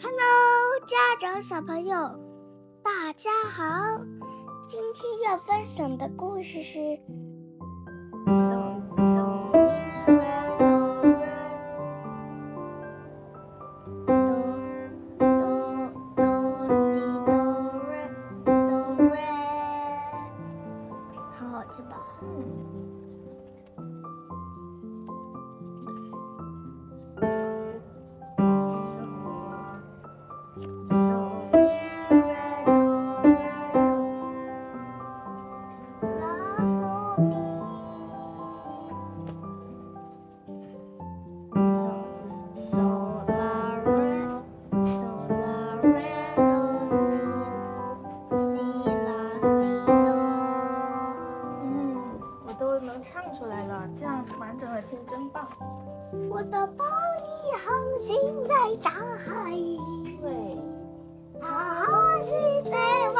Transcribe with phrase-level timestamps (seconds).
[0.00, 0.16] Hello，
[0.86, 1.96] 家长小朋友，
[2.84, 3.64] 大家好。
[4.64, 6.78] 今天要分享的故事是。
[56.30, 56.84] 我的宝
[57.24, 59.50] 你航行在大海，
[60.20, 60.28] 对，
[61.40, 62.70] 航行在
[63.14, 63.16] 茫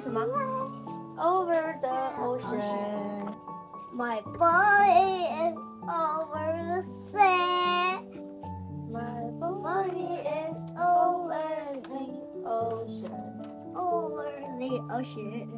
[0.00, 0.20] 什么？
[1.18, 3.34] Over the ocean.
[3.92, 4.86] My boy
[5.46, 5.56] is
[5.88, 7.96] over the sea.
[8.90, 11.40] My bunny is over
[11.82, 12.06] the
[12.44, 13.74] ocean.
[13.74, 15.48] Over the ocean.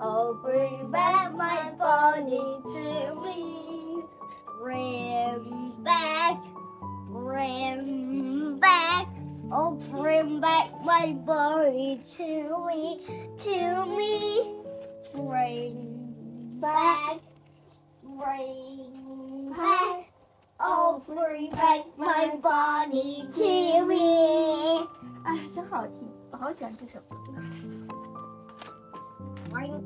[0.00, 4.02] Oh, bring back my bunny to me.
[4.60, 6.38] Bring back,
[7.10, 9.08] bring back,
[9.52, 13.01] oh, bring back my body to me,
[13.37, 14.55] to me.
[15.13, 17.19] Bring back,
[18.03, 20.05] bring back,
[20.59, 24.87] oh, bring back my body to me.
[25.23, 25.93] 哎，真好听，
[26.31, 27.15] 我好喜欢这首歌。
[29.51, 29.81] Bring,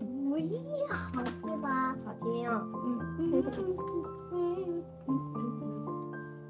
[0.00, 1.96] bring，好听吧？
[2.04, 3.44] 好听啊、嗯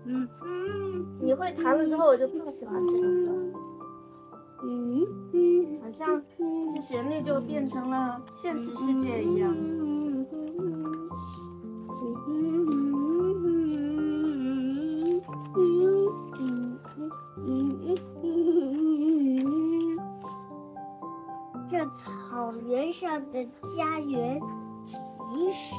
[0.04, 3.32] 嗯嗯你会弹了之后，我就更喜欢这首歌，
[4.62, 5.80] 嗯嗯。
[5.82, 9.54] 好像这些旋律就变成了现实世界一样。
[21.70, 23.44] 这草原上的
[23.76, 24.40] 家园
[24.84, 24.94] 其
[25.50, 25.74] 实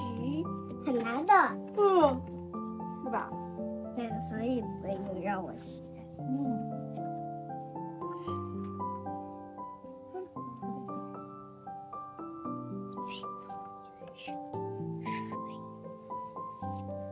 [0.85, 1.33] 很难的，
[1.77, 2.21] 嗯，
[3.03, 3.29] 是吧？
[3.95, 5.81] 对，所以没有让我学。
[6.19, 6.59] 嗯。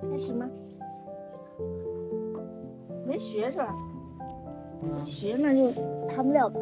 [0.09, 0.49] 开始吗？
[3.05, 3.75] 没学是吧？
[5.05, 5.71] 学那就
[6.07, 6.59] 弹不了吧。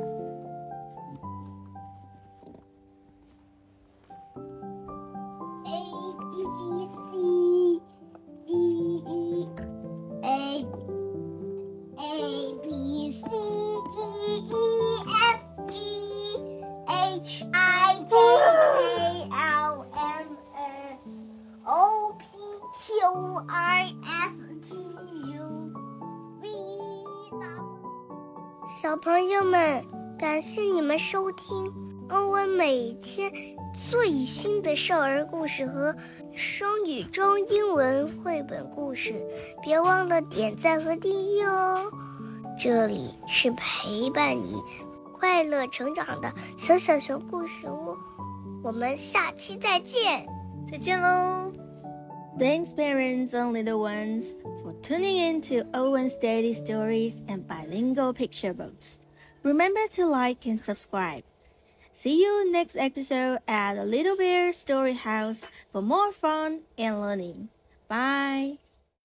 [23.09, 24.75] Q R S T
[25.33, 25.71] U
[26.43, 26.49] V
[27.31, 27.41] W。
[28.67, 29.83] 小朋友们，
[30.19, 31.73] 感谢你们收听
[32.11, 33.31] 欧文每天
[33.89, 35.95] 最新的少儿故事和
[36.35, 39.25] 双语中英文绘本故事，
[39.63, 41.91] 别忘了点赞和订阅哦。
[42.59, 44.61] 这里是陪伴你
[45.17, 47.97] 快乐成长的小小熊故事屋，
[48.61, 50.27] 我们下期再见。
[50.71, 51.51] 再见喽
[52.37, 58.99] ！Thanks, parents and little ones, for tuning in to Owen's Daily Stories and Bilingual Picture Books.
[59.43, 61.23] Remember to like and subscribe.
[61.91, 67.49] See you next episode at the Little Bear Story House for more fun and learning.
[67.87, 68.59] Bye.